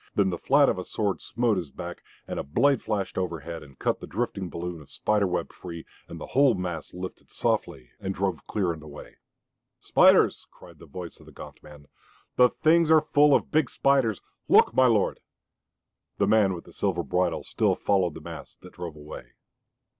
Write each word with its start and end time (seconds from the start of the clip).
Then 0.15 0.31
the 0.31 0.39
flat 0.39 0.67
of 0.67 0.79
a 0.79 0.83
sword 0.83 1.21
smote 1.21 1.57
his 1.57 1.69
back, 1.69 2.01
and 2.27 2.39
a 2.39 2.43
blade 2.43 2.81
flashed 2.81 3.19
overhead 3.19 3.61
and 3.61 3.77
cut 3.77 3.99
the 3.99 4.07
drifting 4.07 4.49
balloon 4.49 4.81
of 4.81 4.89
spider 4.89 5.27
web 5.27 5.53
free, 5.53 5.85
and 6.07 6.19
the 6.19 6.25
whole 6.33 6.55
mass 6.55 6.91
lifted 6.91 7.29
softly 7.29 7.91
and 7.99 8.11
drove 8.11 8.47
clear 8.47 8.73
and 8.73 8.81
away. 8.81 9.17
"Spiders!" 9.77 10.47
cried 10.49 10.79
the 10.79 10.87
voice 10.87 11.19
of 11.19 11.27
the 11.27 11.31
gaunt 11.31 11.61
man. 11.61 11.85
"The 12.35 12.49
things 12.49 12.89
are 12.89 13.01
full 13.13 13.35
of 13.35 13.51
big 13.51 13.69
spiders! 13.69 14.21
Look, 14.47 14.73
my 14.73 14.87
lord!" 14.87 15.19
The 16.17 16.25
man 16.25 16.55
with 16.55 16.63
the 16.65 16.73
silver 16.73 17.03
bridle 17.03 17.43
still 17.43 17.75
followed 17.75 18.15
the 18.15 18.21
mass 18.21 18.55
that 18.55 18.73
drove 18.73 18.95
away. 18.95 19.33